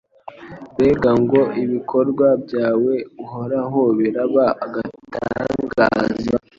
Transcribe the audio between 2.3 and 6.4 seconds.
byawe Uhoraho biraba agatangaza